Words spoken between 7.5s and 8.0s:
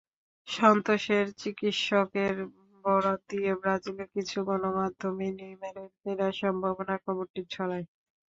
ছড়ায়।